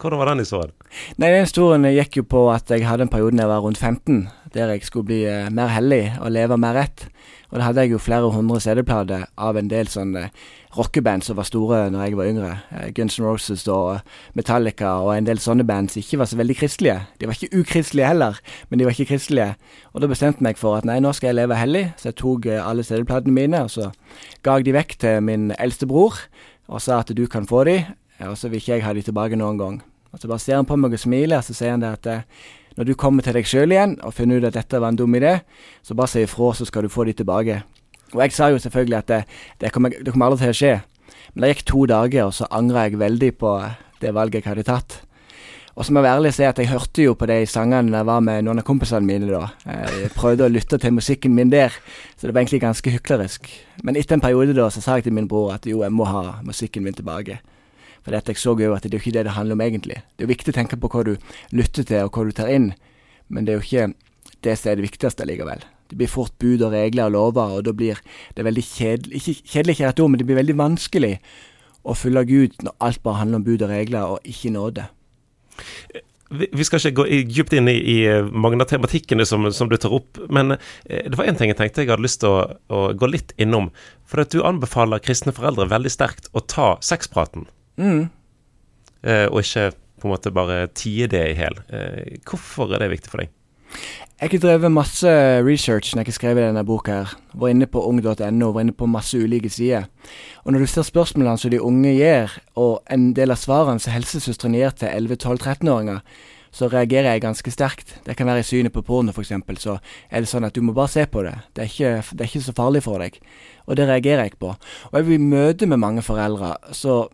Hvordan 0.03 0.19
var 0.19 0.27
den 0.33 0.41
historien? 0.43 0.71
Nei, 1.15 1.29
Den 1.31 1.45
historien 1.45 1.85
gikk 1.87 2.17
jo 2.17 2.23
på 2.27 2.39
at 2.51 2.67
jeg 2.67 2.83
hadde 2.83 3.05
en 3.05 3.11
periode 3.11 3.37
da 3.37 3.45
jeg 3.45 3.51
var 3.53 3.61
rundt 3.63 3.77
15, 3.79 4.25
der 4.51 4.73
jeg 4.73 4.83
skulle 4.83 5.07
bli 5.07 5.21
uh, 5.23 5.47
mer 5.47 5.71
hellig 5.71 6.17
og 6.19 6.33
leve 6.35 6.57
mer 6.59 6.75
rett. 6.75 7.05
Og 7.53 7.55
da 7.55 7.69
hadde 7.69 7.85
jeg 7.85 7.93
jo 7.93 8.01
flere 8.03 8.31
hundre 8.33 8.59
CD-plater 8.59 9.23
av 9.39 9.55
en 9.55 9.69
del 9.71 9.87
sånne 9.87 10.25
rockeband 10.75 11.23
som 11.23 11.37
var 11.37 11.47
store 11.47 11.79
når 11.93 12.03
jeg 12.03 12.17
var 12.19 12.31
yngre. 12.33 12.51
Uh, 12.73 12.89
Guns 12.97 13.15
N' 13.15 13.23
Roses 13.23 13.63
og 13.71 14.01
Metallica 14.35 14.97
og 15.05 15.13
en 15.13 15.29
del 15.29 15.39
sånne 15.39 15.63
band 15.63 15.93
som 15.93 16.03
ikke 16.03 16.19
var 16.19 16.27
så 16.27 16.41
veldig 16.41 16.57
kristelige. 16.59 16.97
De 17.21 17.31
var 17.31 17.39
ikke 17.39 17.61
ukristelige 17.63 18.11
heller, 18.11 18.43
men 18.67 18.81
de 18.81 18.89
var 18.89 18.97
ikke 18.97 19.13
kristelige. 19.13 19.55
Og 19.93 20.03
da 20.03 20.11
bestemte 20.11 20.43
jeg 20.43 20.49
meg 20.49 20.59
for 20.59 20.81
at 20.81 20.89
nei, 20.89 20.99
nå 20.99 21.15
skal 21.15 21.31
jeg 21.31 21.39
leve 21.39 21.61
hellig, 21.61 21.85
så 21.95 22.11
jeg 22.11 22.19
tok 22.19 22.49
uh, 22.51 22.59
alle 22.65 22.83
CD-platene 22.83 23.39
mine, 23.39 23.63
og 23.63 23.71
så 23.71 23.93
ga 24.43 24.59
jeg 24.59 24.67
de 24.67 24.75
vekk 24.81 24.99
til 24.99 25.23
min 25.23 25.55
eldste 25.55 25.87
bror 25.87 26.25
og 26.67 26.83
sa 26.83 26.99
at 26.99 27.15
du 27.15 27.23
kan 27.31 27.47
få 27.47 27.63
de, 27.71 27.79
og 28.27 28.35
så 28.35 28.51
vil 28.51 28.59
ikke 28.59 28.81
jeg 28.81 28.87
ha 28.89 28.91
de 28.99 29.07
tilbake 29.07 29.39
noen 29.39 29.63
gang. 29.63 29.81
Og 30.13 30.21
så 30.21 30.29
bare 30.29 30.43
ser 30.43 30.59
han 30.59 30.69
på 30.69 30.77
meg 30.77 30.93
og 30.93 31.01
smiler, 31.01 31.39
og 31.39 31.47
så 31.47 31.55
sier 31.57 31.73
han 31.73 31.83
det 31.83 31.93
at 31.97 32.09
eh, 32.11 32.25
når 32.77 32.89
du 32.89 32.95
kommer 32.97 33.25
til 33.25 33.35
deg 33.37 33.49
sjøl 33.49 33.73
igjen 33.73 33.95
og 34.05 34.15
finner 34.17 34.41
ut 34.41 34.49
at 34.49 34.57
dette 34.57 34.81
var 34.81 34.93
en 34.93 34.97
dum 34.97 35.17
idé, 35.17 35.39
så 35.85 35.97
bare 35.97 36.13
si 36.13 36.25
ifra, 36.25 36.51
så 36.57 36.65
skal 36.69 36.85
du 36.85 36.93
få 36.93 37.05
de 37.09 37.15
tilbake. 37.17 37.61
Og 38.13 38.21
jeg 38.21 38.35
sa 38.35 38.49
jo 38.53 38.61
selvfølgelig 38.61 38.99
at 38.99 39.09
det, 39.09 39.21
det, 39.61 39.71
kommer, 39.73 39.93
det 39.93 40.13
kommer 40.13 40.29
aldri 40.29 40.45
til 40.45 40.53
å 40.53 40.59
skje. 40.59 40.75
Men 41.33 41.45
det 41.45 41.53
gikk 41.53 41.65
to 41.69 41.87
dager, 41.89 42.29
og 42.29 42.37
så 42.37 42.49
angra 42.53 42.85
jeg 42.87 43.01
veldig 43.01 43.31
på 43.41 43.55
det 44.01 44.13
valget 44.13 44.43
jeg 44.43 44.51
hadde 44.51 44.67
tatt. 44.69 44.99
Og 45.73 45.85
så 45.85 45.93
må 45.93 46.01
jeg 46.01 46.05
være 46.05 46.19
ærlig 46.19 46.31
si 46.35 46.43
at 46.45 46.59
jeg 46.61 46.69
hørte 46.69 47.05
jo 47.07 47.15
på 47.17 47.25
de 47.25 47.39
sangene 47.49 47.97
jeg 47.97 48.05
var 48.05 48.19
med 48.21 48.43
noen 48.45 48.61
av 48.61 48.65
kompisene 48.67 49.07
mine 49.07 49.25
da. 49.31 49.47
Jeg 49.65 50.11
prøvde 50.13 50.45
å 50.45 50.51
lytte 50.51 50.77
til 50.77 50.93
musikken 50.93 51.33
min 51.33 51.49
der, 51.49 51.73
så 52.13 52.27
det 52.27 52.35
var 52.35 52.43
egentlig 52.43 52.61
ganske 52.61 52.93
hyklerisk. 52.93 53.49
Men 53.81 53.97
etter 53.97 54.19
en 54.19 54.21
periode 54.21 54.53
da, 54.53 54.67
så 54.69 54.83
sa 54.85 54.99
jeg 54.99 55.07
til 55.07 55.17
min 55.17 55.29
bror 55.29 55.55
at 55.55 55.65
jo, 55.65 55.81
jeg 55.81 55.93
må 55.93 56.05
ha 56.05 56.37
musikken 56.45 56.85
min 56.85 56.93
tilbake. 56.93 57.39
For 58.03 58.15
dette, 58.15 58.33
jeg 58.33 58.41
så 58.41 58.55
jo 58.59 58.73
at 58.75 58.83
det 58.83 58.91
er 58.91 58.99
jo 58.99 59.03
ikke 59.03 59.17
det 59.17 59.27
det 59.29 59.35
handler 59.37 59.57
om 59.57 59.63
egentlig. 59.63 60.01
Det 60.13 60.23
er 60.23 60.27
jo 60.27 60.33
viktig 60.33 60.53
å 60.53 60.57
tenke 60.57 60.79
på 60.79 60.91
hva 60.91 61.05
du 61.07 61.13
lytter 61.55 61.87
til 61.87 62.03
og 62.03 62.17
hva 62.17 62.25
du 62.27 62.35
tar 62.35 62.51
inn, 62.51 62.73
men 63.31 63.47
det 63.47 63.53
er 63.53 63.61
jo 63.61 63.67
ikke 63.67 63.87
det 64.43 64.57
som 64.59 64.71
er 64.71 64.79
det 64.79 64.87
viktigste 64.89 65.27
likevel. 65.27 65.63
Det 65.91 65.99
blir 65.99 66.11
fort 66.11 66.33
bud 66.41 66.63
og 66.65 66.73
regler 66.73 67.07
og 67.07 67.15
lover, 67.15 67.57
og 67.57 67.65
da 67.67 67.73
blir 67.75 67.99
det 68.35 68.45
veldig 68.45 68.63
kjedelig 68.65 69.19
Ikke 69.19 69.35
kjedelig, 69.51 69.75
ikke 69.75 69.89
rett 69.89 69.99
ord, 70.01 70.11
men 70.11 70.21
det 70.21 70.27
blir 70.27 70.39
veldig 70.39 70.55
vanskelig 70.57 71.13
å 71.83 71.95
følge 71.97 72.23
Gud 72.29 72.63
når 72.63 72.75
alt 72.87 73.03
bare 73.03 73.19
handler 73.21 73.41
om 73.41 73.45
bud 73.45 73.63
og 73.65 73.71
regler, 73.71 74.15
og 74.15 74.27
ikke 74.27 74.53
nåde. 74.55 74.87
Vi 76.33 76.65
skal 76.65 76.79
ikke 76.79 77.03
gå 77.03 77.05
dypt 77.29 77.53
inn 77.53 77.69
i, 77.69 77.75
i 77.77 77.97
mange 78.31 78.57
av 78.63 78.71
tematikkene 78.71 79.25
som, 79.27 79.45
som, 79.53 79.69
du 79.69 79.75
tar 79.77 79.93
opp, 79.93 80.17
men 80.33 80.55
eh, 80.55 81.03
det 81.05 81.19
var 81.19 81.27
én 81.29 81.37
ting 81.37 81.51
jeg 81.51 81.59
tenkte 81.59 81.83
jeg 81.83 81.91
hadde 81.91 82.05
lyst 82.07 82.23
til 82.23 82.33
å, 82.33 82.45
å, 82.73 82.79
gå 82.97 83.09
litt 83.11 83.35
innom. 83.37 83.69
For 84.09 84.23
at 84.23 84.33
du 84.33 84.41
anbefaler 84.41 85.03
kristne 85.03 85.35
foreldre 85.35 85.69
veldig 85.69 85.91
sterkt 85.93 86.31
å 86.33 86.41
ta 86.41 86.73
sexpraten. 86.81 87.45
Mm. 87.77 88.09
Eh, 89.03 89.25
og 89.27 89.41
ikke 89.43 89.71
på 89.99 90.07
en 90.07 90.13
måte 90.13 90.33
bare 90.35 90.67
tie 90.75 91.07
det 91.07 91.23
i 91.31 91.37
hjel. 91.39 91.59
Eh, 91.71 92.19
hvorfor 92.27 92.73
er 92.73 92.83
det 92.83 92.91
viktig 92.93 93.11
for 93.11 93.23
deg? 93.23 93.31
Jeg 94.21 94.29
har 94.29 94.41
drevet 94.43 94.71
masse 94.71 95.09
research 95.43 95.93
når 95.93 96.03
jeg 96.03 96.11
har 96.11 96.15
skrevet 96.15 96.45
denne 96.45 96.63
boka. 96.63 96.91
her. 97.03 97.15
Var 97.33 97.49
inne 97.49 97.67
på 97.67 97.81
ung.no, 97.83 98.51
var 98.51 98.61
inne 98.61 98.75
på 98.75 98.87
masse 98.87 99.17
ulike 99.17 99.49
sider. 99.49 99.89
Og 100.45 100.53
når 100.53 100.59
du 100.59 100.67
ser 100.67 100.85
spørsmålene 100.87 101.37
som 101.37 101.51
de 101.51 101.59
unge 101.61 101.95
gjør, 101.95 102.37
og 102.55 102.83
en 102.91 103.13
del 103.13 103.31
av 103.31 103.41
svarene 103.41 103.79
som 103.79 103.91
helsesøstrene 103.91 104.61
gir 104.61 104.77
til 104.77 104.87
11-12-13-åringer, 104.87 105.99
så 106.53 106.69
reagerer 106.69 107.15
jeg 107.15 107.23
ganske 107.23 107.51
sterkt. 107.51 107.95
Det 108.05 108.15
kan 108.15 108.29
være 108.29 108.43
i 108.43 108.47
synet 108.47 108.73
på 108.73 108.83
porno, 108.85 109.11
f.eks. 109.11 109.33
Så 109.59 109.79
er 110.11 110.21
det 110.21 110.29
sånn 110.29 110.45
at 110.45 110.53
du 110.53 110.61
må 110.61 110.75
bare 110.77 110.93
se 110.93 111.05
på 111.09 111.23
det. 111.25 111.33
Det 111.55 111.65
er, 111.65 111.71
ikke, 111.73 112.13
det 112.13 112.21
er 112.21 112.29
ikke 112.29 112.45
så 112.45 112.53
farlig 112.55 112.83
for 112.85 113.01
deg. 113.01 113.17
Og 113.65 113.75
det 113.79 113.89
reagerer 113.89 114.29
jeg 114.29 114.37
på. 114.37 114.53
Og 114.91 114.99
jeg 114.99 115.09
vil 115.09 115.25
møte 115.33 115.65
med 115.65 115.81
mange 115.81 116.05
foreldre, 116.05 116.53
så 116.71 117.07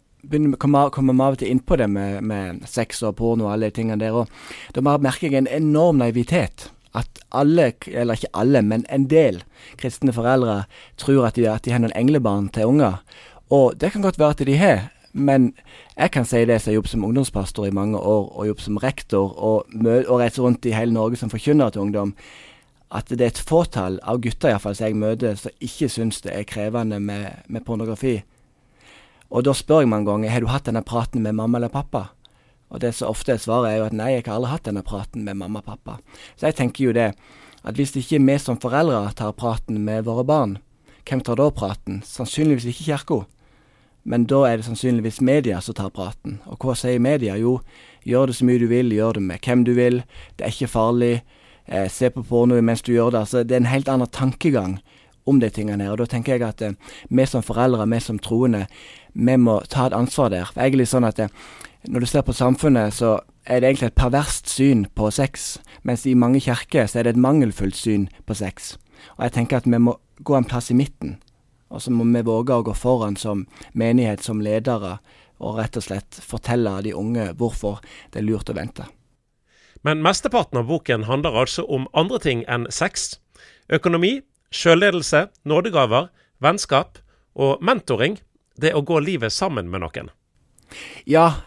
kommer 0.60 0.90
kommer 0.90 1.24
av 1.24 1.38
og 1.38 1.40
til 1.40 1.52
innpå 1.54 1.78
det 1.80 1.88
med, 1.90 2.22
med 2.24 2.68
sex 2.68 3.04
og 3.04 3.16
porno 3.16 3.48
og 3.48 3.54
alle 3.54 3.70
de 3.70 3.78
tingene 3.80 4.00
der. 4.02 4.16
Og 4.16 4.28
da 4.76 4.98
merker 4.98 5.30
jeg 5.30 5.40
en 5.40 5.48
enorm 5.48 6.02
naivitet. 6.02 6.70
At 6.98 7.22
alle, 7.32 7.74
eller 7.86 8.18
ikke 8.18 8.34
alle, 8.34 8.62
men 8.66 8.86
en 8.90 9.06
del 9.10 9.44
kristne 9.78 10.14
foreldre 10.14 10.64
tror 10.98 11.28
at 11.28 11.36
de, 11.38 11.46
at 11.50 11.66
de 11.66 11.72
har 11.72 11.84
noen 11.84 11.94
englebarn 11.96 12.50
til 12.50 12.66
unger. 12.66 12.98
Og 13.54 13.78
det 13.80 13.92
kan 13.94 14.02
godt 14.02 14.18
være 14.20 14.38
at 14.38 14.48
de 14.48 14.58
har, 14.58 14.90
men 15.14 15.54
jeg 15.98 16.12
kan 16.12 16.26
si 16.26 16.42
det 16.46 16.60
som 16.62 16.72
har 16.72 16.80
jobbet 16.80 16.92
som 16.92 17.06
ungdomspastor 17.06 17.68
i 17.68 17.76
mange 17.76 17.98
år, 17.98 18.30
og 18.34 18.48
jobbet 18.48 18.66
som 18.66 18.78
rektor, 18.82 19.34
og, 19.38 19.70
og 20.08 20.20
reiser 20.20 20.44
rundt 20.44 20.66
i 20.66 20.74
hele 20.74 20.94
Norge 20.94 21.18
som 21.22 21.30
forkynner 21.30 21.70
til 21.70 21.82
ungdom, 21.82 22.16
at 22.90 23.10
det 23.10 23.22
er 23.22 23.34
et 23.34 23.46
fåtall 23.50 24.00
av 24.02 24.18
gutter 24.22 24.50
iallfall 24.50 24.78
som 24.78 24.88
jeg 24.88 24.98
møter, 24.98 25.38
som 25.38 25.54
ikke 25.62 25.90
syns 25.94 26.24
det 26.26 26.34
er 26.34 26.48
krevende 26.50 26.98
med, 27.00 27.46
med 27.48 27.66
pornografi. 27.66 28.20
Og 29.30 29.46
da 29.46 29.54
spør 29.54 29.84
jeg 29.84 29.92
mange 29.92 30.10
ganger 30.10 30.34
har 30.34 30.42
du 30.42 30.50
hatt 30.50 30.66
denne 30.66 30.86
praten 30.86 31.22
med 31.22 31.38
mamma 31.38 31.60
eller 31.60 31.74
pappa. 31.74 32.10
Og 32.70 32.82
det 32.82 32.94
så 32.98 33.10
ofte 33.10 33.38
svaret 33.42 33.72
er 33.72 33.78
jo 33.80 33.88
at 33.90 33.98
nei, 33.98 34.12
jeg 34.16 34.26
har 34.28 34.38
aldri 34.38 34.54
hatt 34.54 34.66
denne 34.70 34.86
praten 34.86 35.26
med 35.26 35.38
mamma 35.38 35.62
og 35.62 35.70
pappa. 35.70 35.98
Så 36.38 36.50
jeg 36.50 36.58
tenker 36.58 36.90
jo 36.90 36.96
det, 36.98 37.12
at 37.66 37.78
hvis 37.78 37.96
ikke 37.98 38.22
vi 38.26 38.38
som 38.42 38.60
foreldre 38.62 39.10
tar 39.18 39.36
praten 39.38 39.82
med 39.86 40.06
våre 40.08 40.26
barn, 40.26 40.58
hvem 41.10 41.22
tar 41.26 41.40
da 41.40 41.50
praten? 41.50 42.04
Sannsynligvis 42.06 42.70
ikke 42.70 42.92
kirka. 42.92 43.24
Men 44.10 44.26
da 44.30 44.44
er 44.48 44.60
det 44.60 44.68
sannsynligvis 44.68 45.20
media 45.26 45.60
som 45.62 45.76
tar 45.78 45.92
praten. 45.94 46.40
Og 46.50 46.62
hva 46.62 46.76
sier 46.78 47.02
media? 47.02 47.36
Jo, 47.38 47.60
gjør 48.08 48.30
det 48.30 48.38
så 48.38 48.48
mye 48.48 48.62
du 48.62 48.70
vil, 48.70 48.94
gjør 48.94 49.18
det 49.18 49.26
med 49.26 49.44
hvem 49.46 49.66
du 49.68 49.74
vil, 49.78 50.02
det 50.38 50.46
er 50.46 50.54
ikke 50.54 50.72
farlig, 50.72 51.22
eh, 51.68 51.90
se 51.92 52.10
på 52.10 52.24
porno 52.26 52.58
mens 52.62 52.82
du 52.86 52.94
gjør 52.94 53.12
det. 53.14 53.26
Altså, 53.26 53.44
det 53.44 53.58
er 53.58 53.64
en 53.64 53.74
helt 53.74 53.90
annen 53.92 54.10
tankegang 54.10 54.80
om 55.30 55.40
de 55.42 55.52
tingene 55.54 55.86
her. 55.86 55.94
Og 55.94 56.02
da 56.02 56.10
tenker 56.10 56.38
jeg 56.38 56.48
at 56.48 56.64
eh, 56.66 56.76
vi 57.10 57.26
som 57.30 57.46
foreldre, 57.46 57.88
vi 57.90 58.02
som 58.04 58.20
troende, 58.20 58.66
vi 59.14 59.38
må 59.38 59.60
ta 59.70 59.88
et 59.88 59.98
ansvar 59.98 60.34
der. 60.34 60.50
For 60.50 60.66
egentlig 60.66 60.90
sånn 60.92 61.08
at 61.08 61.22
eh, 61.24 61.34
når 61.88 62.04
du 62.04 62.10
ser 62.12 62.26
på 62.28 62.36
samfunnet, 62.36 62.98
så 62.98 63.20
er 63.46 63.62
det 63.62 63.70
egentlig 63.70 63.90
et 63.92 64.00
perverst 64.00 64.52
syn 64.52 64.84
på 64.96 65.10
sex, 65.16 65.58
mens 65.88 66.06
i 66.06 66.18
mange 66.18 66.42
kirker 66.44 66.90
så 66.90 67.00
er 67.00 67.08
det 67.08 67.16
et 67.16 67.24
mangelfullt 67.24 67.78
syn 67.78 68.10
på 68.28 68.36
sex. 68.38 68.76
Og 69.18 69.26
jeg 69.26 69.36
tenker 69.38 69.62
at 69.62 69.70
vi 69.70 69.80
må 69.80 69.96
gå 70.28 70.36
en 70.36 70.48
plass 70.48 70.70
i 70.74 70.78
midten. 70.78 71.18
Og 71.70 71.82
så 71.82 71.94
må 71.94 72.06
vi 72.10 72.26
våge 72.26 72.56
å 72.56 72.66
gå 72.66 72.76
foran 72.76 73.16
som 73.18 73.46
menighet, 73.78 74.24
som 74.26 74.42
ledere, 74.44 74.98
og 75.40 75.60
rett 75.62 75.78
og 75.80 75.86
slett 75.86 76.20
fortelle 76.20 76.82
de 76.84 76.96
unge 76.98 77.30
hvorfor 77.40 77.80
det 78.12 78.22
er 78.22 78.28
lurt 78.28 78.50
å 78.52 78.58
vente. 78.58 78.90
Men 79.88 80.04
mesteparten 80.04 80.60
av 80.60 80.68
boken 80.68 81.06
handler 81.08 81.38
altså 81.40 81.64
om 81.64 81.88
andre 81.96 82.20
ting 82.20 82.44
enn 82.52 82.68
sex. 82.74 83.14
Økonomi, 83.72 84.20
Sjølledelse, 84.50 85.28
nådegaver, 85.46 86.10
vennskap 86.42 87.00
og 87.36 87.62
mentoring. 87.62 88.18
Det 88.60 88.74
å 88.76 88.84
gå 88.84 89.00
livet 89.04 89.34
sammen 89.34 89.70
med 89.72 89.84
noen. 89.86 90.10
Ja, 91.08 91.46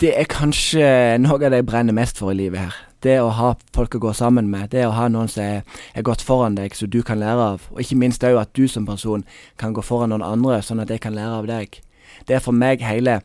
det 0.00 0.12
er 0.18 0.28
kanskje 0.30 0.84
noe 1.20 1.38
av 1.38 1.50
det 1.52 1.62
jeg 1.62 1.68
brenner 1.68 1.96
mest 1.96 2.20
for 2.20 2.32
i 2.32 2.38
livet 2.38 2.62
her. 2.62 2.76
Det 3.02 3.16
å 3.18 3.32
ha 3.34 3.54
folk 3.74 3.96
å 3.98 4.02
gå 4.04 4.12
sammen 4.14 4.46
med. 4.50 4.70
Det 4.70 4.84
å 4.86 4.94
ha 4.94 5.08
noen 5.10 5.30
som 5.30 5.42
er, 5.42 5.64
godt 6.06 6.22
foran 6.22 6.54
deg, 6.58 6.76
som 6.78 6.90
du 6.90 7.00
kan 7.02 7.18
lære 7.18 7.48
av. 7.54 7.64
Og 7.74 7.82
ikke 7.82 7.98
minst 7.98 8.22
òg 8.26 8.38
at 8.38 8.52
du 8.54 8.68
som 8.70 8.86
person 8.86 9.24
kan 9.58 9.74
gå 9.74 9.82
foran 9.82 10.14
noen 10.14 10.26
andre, 10.26 10.60
sånn 10.62 10.84
at 10.84 10.92
de 10.92 11.00
kan 11.02 11.16
lære 11.16 11.40
av 11.40 11.50
deg. 11.50 11.80
Det 12.28 12.36
er 12.36 12.44
for 12.44 12.54
meg 12.54 12.84
hele 12.84 13.20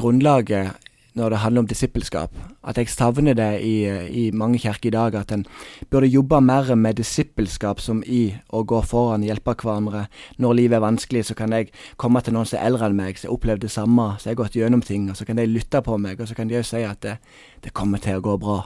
grunnlaget 0.00 0.72
når 1.18 1.30
det 1.30 1.38
handler 1.42 1.62
om 1.62 1.68
disippelskap. 1.68 2.34
At 2.64 2.78
jeg 2.80 2.88
savner 2.88 3.34
det 3.36 3.50
i, 3.60 3.74
i 4.08 4.24
mange 4.30 4.58
kirker 4.62 4.88
i 4.88 4.94
dag. 4.94 5.14
At 5.18 5.32
en 5.34 5.44
burde 5.90 6.08
jobbe 6.08 6.40
mer 6.40 6.74
med 6.74 6.96
disippelskap 7.00 7.80
som 7.80 8.02
i 8.06 8.34
å 8.48 8.62
gå 8.64 8.80
foran, 8.88 9.26
hjelpe 9.26 9.54
hverandre. 9.60 10.06
Når 10.40 10.56
livet 10.58 10.78
er 10.78 10.84
vanskelig, 10.84 11.26
så 11.28 11.36
kan 11.38 11.52
jeg 11.52 11.72
komme 12.00 12.22
til 12.24 12.36
noen 12.36 12.48
som 12.48 12.60
er 12.60 12.70
eldre 12.70 12.88
enn 12.88 12.98
meg, 12.98 13.20
som 13.20 13.30
har 13.30 13.38
opplevd 13.38 13.66
det 13.66 13.72
samme, 13.74 14.08
som 14.18 14.32
har 14.32 14.38
gått 14.40 14.56
gjennom 14.56 14.84
ting. 14.84 15.10
Og 15.12 15.18
så 15.18 15.28
kan 15.28 15.40
de 15.40 15.48
lytte 15.48 15.82
på 15.84 15.98
meg, 16.00 16.20
og 16.20 16.30
så 16.30 16.38
kan 16.38 16.48
de 16.50 16.60
òg 16.60 16.68
si 16.68 16.84
at 16.86 17.02
det, 17.04 17.18
det, 17.66 17.74
kommer 17.76 18.02
til 18.02 18.20
å 18.20 18.24
gå 18.24 18.38
bra. 18.40 18.62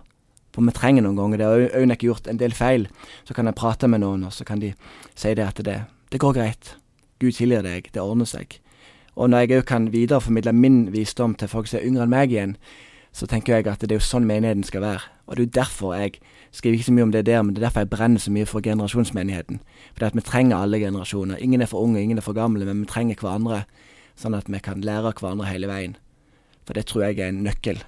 For 0.54 0.64
vi 0.64 0.72
trenger 0.76 1.04
noen 1.04 1.18
ganger 1.18 1.42
det. 1.42 1.48
Og 1.50 1.80
Øyne 1.82 1.96
har 1.96 2.10
gjort 2.10 2.30
en 2.30 2.40
del 2.40 2.54
feil. 2.56 2.86
Så 3.28 3.34
kan 3.36 3.50
jeg 3.50 3.58
prate 3.58 3.90
med 3.90 4.04
noen, 4.04 4.28
og 4.28 4.32
så 4.32 4.46
kan 4.46 4.62
de 4.62 4.72
si 5.18 5.34
det 5.34 5.44
at 5.44 5.64
det, 5.66 5.80
det 6.12 6.22
går 6.22 6.38
greit. 6.38 6.76
Gud 7.20 7.34
tilgir 7.34 7.64
deg, 7.64 7.90
det 7.92 8.02
ordner 8.02 8.28
seg. 8.28 8.60
Og 9.16 9.30
når 9.30 9.44
jeg 9.44 9.60
òg 9.60 9.68
kan 9.70 9.92
videreformidle 9.92 10.52
min 10.52 10.92
visdom 10.92 11.34
til 11.34 11.48
folk 11.48 11.70
som 11.70 11.80
er 11.80 11.88
yngre 11.88 12.04
enn 12.04 12.12
meg 12.12 12.32
igjen, 12.34 12.56
så 13.16 13.24
tenker 13.26 13.56
jeg 13.56 13.68
at 13.70 13.80
det 13.80 13.94
er 13.94 13.96
jo 13.96 14.04
sånn 14.04 14.26
menigheten 14.28 14.64
skal 14.66 14.82
være. 14.84 15.06
Og 15.26 15.36
det 15.36 15.42
er 15.42 15.46
jo 15.46 15.54
derfor 15.56 15.94
jeg 15.96 16.18
skriver 16.52 16.76
ikke 16.76 16.88
så 16.90 16.96
mye 16.96 17.06
om 17.06 17.12
det 17.14 17.22
der, 17.26 17.42
men 17.42 17.54
det 17.54 17.62
er 17.62 17.68
derfor 17.70 17.86
jeg 17.86 17.92
brenner 17.94 18.20
så 18.20 18.32
mye 18.34 18.48
for 18.48 18.64
generasjonsmenigheten. 18.64 19.62
For 19.96 20.08
at 20.08 20.18
vi 20.18 20.24
trenger 20.24 20.60
alle 20.60 20.80
generasjoner. 20.82 21.40
Ingen 21.40 21.64
er 21.64 21.70
for 21.70 21.80
unge, 21.80 22.02
ingen 22.02 22.20
er 22.20 22.26
for 22.26 22.36
gamle, 22.36 22.68
men 22.68 22.84
vi 22.84 22.90
trenger 22.92 23.16
hverandre. 23.22 23.62
Sånn 24.20 24.36
at 24.36 24.50
vi 24.52 24.60
kan 24.64 24.84
lære 24.84 25.12
av 25.12 25.20
hverandre 25.20 25.48
hele 25.48 25.70
veien. 25.70 25.96
For 26.68 26.76
det 26.76 26.86
tror 26.90 27.06
jeg 27.06 27.20
er 27.20 27.32
en 27.32 27.42
nøkkel. 27.46 27.80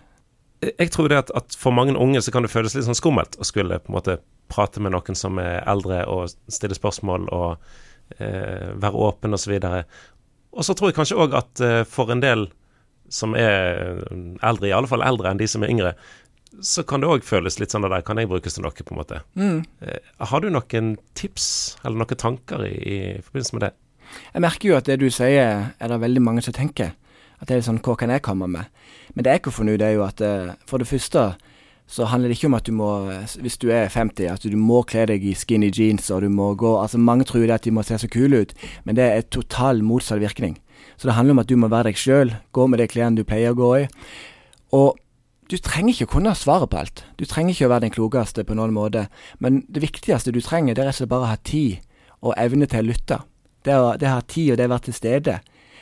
Jeg 0.65 0.91
tror 0.95 1.13
det 1.13 1.21
at, 1.21 1.33
at 1.37 1.55
for 1.61 1.77
mange 1.77 1.97
unge 1.97 2.23
så 2.25 2.33
kan 2.35 2.45
det 2.45 2.53
føles 2.53 2.75
litt 2.75 2.89
sånn 2.89 2.99
skummelt 2.99 3.37
å 3.39 3.47
skulle 3.47 3.79
på 3.83 3.93
en 3.93 3.99
måte 3.99 4.19
prate 4.49 4.81
med 4.81 4.95
noen 4.97 5.19
som 5.19 5.39
er 5.43 5.61
eldre, 5.69 6.03
og 6.09 6.33
stille 6.51 6.77
spørsmål 6.77 7.29
og 7.37 7.69
eh, 8.17 8.73
være 8.81 9.05
åpen 9.09 9.37
osv. 9.37 9.55
Og 9.61 9.69
så 9.69 9.83
tror 10.53 10.91
jeg 10.91 10.97
kanskje 10.97 11.19
òg 11.19 11.37
at 11.39 11.65
eh, 11.65 11.83
for 11.89 12.13
en 12.13 12.23
del 12.25 12.49
som 13.09 13.35
er 13.39 14.03
eldre, 14.45 14.69
i 14.69 14.75
alle 14.77 14.89
fall 14.91 15.05
eldre 15.05 15.31
enn 15.31 15.41
de 15.41 15.49
som 15.49 15.63
er 15.65 15.73
yngre, 15.73 15.93
så 16.65 16.83
kan 16.89 17.01
det 17.01 17.09
òg 17.09 17.27
føles 17.27 17.59
litt 17.61 17.73
sånn 17.73 17.87
at 17.87 17.93
der 17.93 18.05
kan 18.05 18.19
jeg 18.21 18.29
brukes 18.31 18.57
til 18.57 18.65
noe, 18.65 18.73
på 18.73 18.95
en 18.95 19.01
måte. 19.01 19.21
Mm. 19.39 19.61
Eh, 19.85 20.15
har 20.31 20.43
du 20.43 20.49
noen 20.53 20.95
tips 21.19 21.79
eller 21.85 22.03
noen 22.03 22.21
tanker 22.21 22.65
i, 22.67 22.75
i 22.79 22.99
forbindelse 23.25 23.59
med 23.59 23.67
det? 23.67 23.73
Jeg 24.33 24.45
merker 24.45 24.71
jo 24.71 24.79
at 24.79 24.89
det 24.89 24.99
du 25.03 25.09
sier, 25.13 25.69
er 25.77 25.93
det 25.93 26.01
veldig 26.01 26.25
mange 26.25 26.45
som 26.45 26.57
tenker. 26.57 26.95
At 27.39 27.51
det 27.51 27.59
er 27.59 27.67
sånn, 27.67 27.83
hva 27.85 27.95
kan 27.99 28.11
jeg 28.11 28.25
komme 28.25 28.49
med? 28.51 28.73
Men 29.15 29.25
det 29.25 29.35
jeg 29.35 29.43
ikke 29.43 29.55
finne 29.55 29.77
ut, 29.77 29.85
er 29.85 29.95
jo 29.95 30.07
at 30.07 30.23
eh, 30.25 30.57
for 30.69 30.83
det 30.83 30.89
første 30.91 31.31
så 31.89 32.05
handler 32.05 32.29
det 32.29 32.37
ikke 32.37 32.51
om 32.51 32.57
at 32.59 32.67
du 32.69 32.75
må, 32.77 32.89
hvis 33.41 33.57
du 33.57 33.71
er 33.73 33.89
50, 33.89 34.29
at 34.29 34.45
du 34.45 34.57
må 34.61 34.83
kle 34.89 35.07
deg 35.09 35.25
i 35.25 35.33
skinny 35.37 35.71
jeans 35.73 36.11
og 36.13 36.21
du 36.23 36.29
må 36.29 36.51
gå 36.61 36.75
Altså 36.77 37.01
Mange 37.01 37.25
tror 37.25 37.47
det 37.47 37.55
at 37.57 37.65
de 37.65 37.73
må 37.73 37.83
se 37.87 37.97
så 37.99 38.11
kule 38.13 38.43
ut, 38.45 38.53
men 38.85 38.99
det 38.99 39.07
er 39.09 39.25
total 39.33 39.81
motsatt 39.83 40.21
virkning. 40.21 40.59
Så 41.01 41.09
det 41.09 41.17
handler 41.17 41.39
om 41.39 41.43
at 41.43 41.49
du 41.49 41.57
må 41.57 41.71
være 41.73 41.89
deg 41.89 42.01
sjøl, 42.01 42.35
gå 42.53 42.67
med 42.69 42.83
de 42.83 42.89
klærne 42.93 43.17
du 43.17 43.25
pleier 43.25 43.55
å 43.55 43.59
gå 43.59 43.71
i. 43.81 43.85
Og 44.77 44.99
du 45.49 45.57
trenger 45.57 45.95
ikke 45.95 46.11
å 46.11 46.15
kunne 46.19 46.35
svaret 46.37 46.69
på 46.69 46.81
alt. 46.83 47.05
Du 47.17 47.25
trenger 47.25 47.55
ikke 47.55 47.69
å 47.71 47.73
være 47.73 47.87
den 47.87 47.95
klokeste 47.95 48.45
på 48.45 48.57
noen 48.59 48.75
måte, 48.77 49.07
men 49.41 49.63
det 49.73 49.81
viktigste 49.87 50.35
du 50.35 50.43
trenger, 50.45 50.77
det 50.77 50.85
er 50.85 50.91
rett 50.91 50.99
og 50.99 51.01
slett 51.01 51.15
bare 51.15 51.25
å 51.25 51.33
ha 51.33 51.41
tid 51.41 51.79
og 52.21 52.35
evne 52.37 52.69
til 52.69 52.85
å 52.85 52.89
lytte. 52.91 53.23
Det 53.65 53.79
å, 53.79 53.95
ha 53.97 54.21
tid 54.29 54.53
og 54.53 54.61
det 54.61 54.69
å 54.69 54.73
være 54.75 54.87
til 54.91 54.97
stede. 54.99 55.39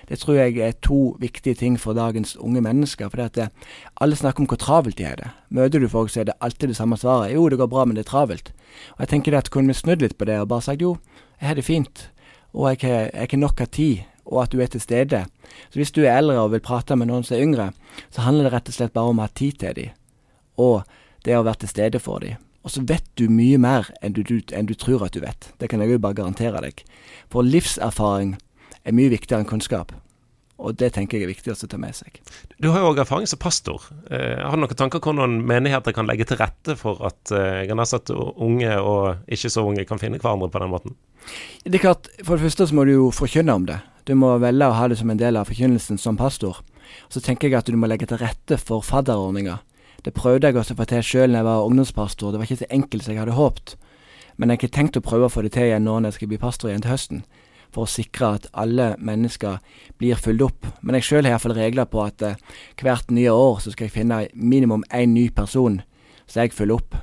Det 0.09 0.21
tror 0.23 0.39
jeg 0.39 0.59
er 0.63 0.77
to 0.83 1.17
viktige 1.19 1.59
ting 1.59 1.77
for 1.81 1.97
dagens 1.99 2.37
unge 2.39 2.61
mennesker. 2.63 3.11
For 3.11 3.23
det, 3.35 3.49
alle 4.01 4.17
snakker 4.17 4.45
om 4.45 4.49
hvor 4.51 4.61
travelt 4.63 4.99
de 4.99 5.07
har 5.09 5.17
det. 5.19 5.31
Møter 5.51 5.83
du 5.83 5.89
folk, 5.91 6.13
så 6.13 6.23
er 6.23 6.29
det 6.31 6.39
alltid 6.41 6.71
det 6.71 6.79
samme 6.79 6.99
svaret. 7.01 7.35
Jo, 7.35 7.49
det 7.49 7.59
går 7.59 7.71
bra, 7.73 7.85
men 7.85 7.99
det 7.99 8.07
er 8.07 8.13
travelt. 8.13 8.53
Og 8.97 9.05
jeg 9.05 9.09
tenker 9.15 9.35
det 9.35 9.45
at 9.45 9.51
kunne 9.51 9.73
vi 9.73 9.79
snudd 9.79 10.05
litt 10.05 10.19
på 10.19 10.29
det 10.29 10.39
og 10.41 10.51
bare 10.53 10.63
sagt 10.63 10.85
jo, 10.85 10.97
jeg 11.41 11.49
har 11.51 11.59
det 11.59 11.67
fint, 11.67 12.07
og 12.55 12.71
jeg 12.71 12.87
har 12.87 13.27
ikke 13.27 13.41
nok 13.41 13.61
av 13.61 13.73
tid, 13.75 14.07
og 14.27 14.43
at 14.45 14.55
du 14.55 14.63
er 14.63 14.71
til 14.71 14.81
stede. 14.81 15.25
Så 15.71 15.81
hvis 15.81 15.93
du 15.93 16.05
er 16.05 16.17
eldre 16.17 16.39
og 16.41 16.55
vil 16.55 16.65
prate 16.65 16.97
med 16.97 17.11
noen 17.11 17.27
som 17.27 17.37
er 17.37 17.45
yngre, 17.45 17.69
så 18.11 18.25
handler 18.27 18.49
det 18.49 18.55
rett 18.55 18.71
og 18.71 18.79
slett 18.79 18.95
bare 18.95 19.13
om 19.13 19.21
å 19.21 19.27
ha 19.27 19.35
tid 19.35 19.59
til 19.61 19.77
dem, 19.77 19.95
og 20.57 20.83
det 21.27 21.37
å 21.37 21.45
være 21.47 21.65
til 21.65 21.75
stede 21.75 22.01
for 22.03 22.23
dem. 22.23 22.39
Og 22.67 22.73
så 22.75 22.83
vet 22.83 23.05
du 23.15 23.29
mye 23.31 23.59
mer 23.63 23.93
enn 24.03 24.17
du, 24.17 24.25
du, 24.27 24.41
enn 24.51 24.67
du 24.67 24.75
tror 24.75 25.05
at 25.07 25.15
du 25.15 25.21
vet. 25.23 25.53
Det 25.61 25.69
kan 25.71 25.83
jeg 25.83 25.93
jo 25.93 26.01
bare 26.03 26.19
garantere 26.19 26.63
deg. 26.65 26.81
For 27.31 27.47
livserfaring 27.47 28.35
er 28.87 28.97
mye 28.97 29.13
viktigere 29.13 29.43
enn 29.43 29.51
kunnskap. 29.51 29.95
Og 30.57 30.77
det 30.81 30.95
tenker 30.97 31.19
jeg 31.19 31.27
er 31.27 31.33
viktig 31.35 31.53
å 31.53 31.69
ta 31.69 31.77
med 31.81 31.93
seg. 31.99 32.17
Du 32.63 32.71
har 32.73 32.81
jo 32.81 32.93
òg 32.95 33.03
erfaring 33.03 33.29
som 33.29 33.41
pastor. 33.41 33.83
Eh, 34.09 34.41
har 34.41 34.57
du 34.57 34.63
noen 34.63 34.79
tanker 34.79 35.03
hvordan 35.05 35.43
menigheter 35.45 35.93
kan 35.93 36.09
legge 36.09 36.25
til 36.31 36.41
rette 36.41 36.79
for 36.81 37.03
at 37.05 37.33
eh, 37.35 37.69
at 37.69 38.13
unge 38.15 38.79
og 38.81 39.29
ikke 39.29 39.53
så 39.53 39.67
unge 39.69 39.85
kan 39.85 40.01
finne 40.01 40.21
hverandre 40.23 40.49
på 40.49 40.63
den 40.63 40.73
måten? 40.73 40.97
Det 41.65 41.77
er 41.77 41.85
klart, 41.85 42.09
For 42.25 42.37
det 42.37 42.49
første 42.49 42.69
så 42.69 42.75
må 42.75 42.87
du 42.87 42.95
jo 42.95 43.11
forkynne 43.11 43.53
om 43.53 43.67
det. 43.67 43.83
Du 44.07 44.15
må 44.15 44.39
velge 44.39 44.65
å 44.65 44.79
ha 44.79 44.89
det 44.89 44.97
som 44.97 45.11
en 45.11 45.21
del 45.21 45.37
av 45.37 45.51
forkynnelsen 45.51 45.99
som 45.99 46.17
pastor. 46.17 46.63
Så 47.11 47.21
tenker 47.21 47.51
jeg 47.51 47.59
at 47.59 47.69
du 47.69 47.77
må 47.77 47.91
legge 47.91 48.07
til 48.07 48.23
rette 48.23 48.57
for 48.57 48.81
fadderordninger. 48.81 49.59
Det 50.07 50.15
prøvde 50.15 50.47
jeg 50.47 50.57
også 50.57 50.73
å 50.73 50.79
få 50.79 50.87
til 50.89 51.03
sjøl 51.03 51.33
når 51.35 51.43
jeg 51.43 51.49
var 51.51 51.67
ungdomspastor. 51.67 52.33
Det 52.33 52.39
var 52.39 52.47
ikke 52.47 52.63
så 52.63 52.71
enkelt 52.71 53.05
som 53.05 53.13
jeg 53.13 53.21
hadde 53.21 53.37
håpet. 53.37 53.75
Men 54.37 54.49
jeg 54.49 54.57
har 54.57 54.63
ikke 54.63 54.77
tenkt 54.77 54.97
å 54.97 55.05
prøve 55.05 55.27
å 55.27 55.33
få 55.33 55.43
det 55.43 55.53
til 55.53 55.69
igjen 55.69 55.85
nå 55.85 55.99
når 55.99 56.15
jeg 56.15 56.21
skal 56.21 56.31
bli 56.31 56.41
pastor 56.41 56.71
igjen 56.71 56.85
til 56.85 56.95
høsten 56.95 57.27
for 57.77 57.85
å 57.85 57.93
sikre 57.93 58.33
at 58.39 58.49
alle 58.57 58.95
mennesker 58.97 59.61
blir 60.01 60.17
fulgt 60.21 60.47
opp. 60.47 60.69
Men 60.81 60.97
jeg 60.97 61.11
sjøl 61.11 61.27
har 61.27 61.37
iallfall 61.37 61.57
regler 61.59 61.89
på 61.93 62.01
at 62.07 62.25
eh, 62.25 62.39
hvert 62.81 63.13
nye 63.13 63.33
år 63.33 63.61
så 63.61 63.75
skal 63.75 63.91
jeg 63.91 63.99
finne 63.99 64.23
minimum 64.33 64.87
én 64.97 65.13
ny 65.13 65.29
person 65.37 65.83
som 66.25 66.43
jeg 66.43 66.57
følger 66.57 66.81
opp. 66.81 66.97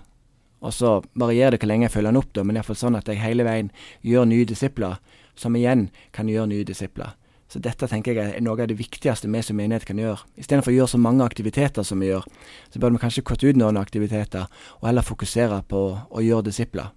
Og 0.63 0.73
så 0.73 0.95
varierer 1.19 1.55
det 1.55 1.61
hvor 1.61 1.69
lenge 1.69 1.89
jeg 1.89 1.97
følger 1.97 2.13
han 2.13 2.21
opp, 2.21 2.31
da, 2.33 2.45
men 2.47 2.57
iallfall 2.57 2.79
sånn 2.79 2.97
at 2.97 3.11
jeg 3.11 3.21
hele 3.21 3.45
veien 3.45 3.69
gjør 4.01 4.25
nye 4.31 4.47
disipler, 4.47 4.97
som 5.35 5.55
igjen 5.59 5.89
kan 6.15 6.29
gjøre 6.31 6.49
nye 6.49 6.65
disipler. 6.67 7.13
Så 7.51 7.59
dette 7.61 7.85
tenker 7.85 8.17
jeg 8.17 8.33
er 8.33 8.41
noe 8.41 8.57
av 8.57 8.69
det 8.71 8.79
viktigste 8.79 9.29
vi 9.29 9.41
som 9.45 9.59
menighet 9.59 9.85
kan 9.85 9.99
gjøre. 9.99 10.23
Istedenfor 10.41 10.71
å 10.71 10.77
gjøre 10.79 10.93
så 10.95 10.99
mange 11.03 11.25
aktiviteter 11.27 11.85
som 11.85 12.01
vi 12.01 12.09
gjør, 12.09 12.25
så 12.73 12.81
bør 12.81 12.95
vi 12.95 13.01
kanskje 13.03 13.25
kutte 13.29 13.51
ut 13.51 13.59
noen 13.59 13.77
aktiviteter, 13.77 14.47
og 14.79 14.87
heller 14.89 15.05
fokusere 15.05 15.59
på 15.69 15.81
å 16.09 16.23
gjøre 16.23 16.47
disipler. 16.47 16.89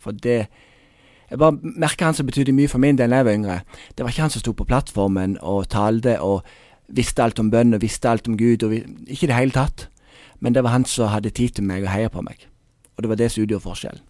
For 0.00 0.12
det 0.12 0.50
jeg 1.30 1.38
bare 1.38 1.58
merker 1.62 2.08
han 2.08 2.16
som 2.18 2.26
betydde 2.26 2.54
mye 2.56 2.70
for 2.70 2.82
min 2.82 2.98
del 2.98 3.12
da 3.12 3.20
jeg 3.20 3.28
var 3.28 3.38
yngre. 3.38 3.60
Det 3.94 4.04
var 4.04 4.10
ikke 4.10 4.26
han 4.26 4.34
som 4.34 4.42
sto 4.42 4.54
på 4.56 4.66
plattformen 4.66 5.38
og 5.46 5.68
talte 5.70 6.16
og 6.20 6.42
visste 6.90 7.22
alt 7.22 7.38
om 7.38 7.52
bønn 7.52 7.76
og 7.76 7.84
visste 7.84 8.10
alt 8.10 8.26
om 8.28 8.36
Gud. 8.38 8.64
Og 8.66 8.72
vi, 8.74 8.82
ikke 9.06 9.28
i 9.28 9.30
det 9.30 9.38
hele 9.38 9.54
tatt. 9.54 9.86
Men 10.40 10.56
det 10.56 10.64
var 10.66 10.74
han 10.74 10.84
som 10.88 11.12
hadde 11.12 11.30
tid 11.30 11.54
til 11.54 11.68
meg 11.68 11.86
og 11.86 11.92
heia 11.92 12.10
på 12.10 12.24
meg. 12.26 12.48
Og 12.96 13.04
det 13.04 13.12
var 13.12 13.20
det 13.20 13.30
som 13.30 13.44
utgjorde 13.44 13.62
forskjellen. 13.68 14.02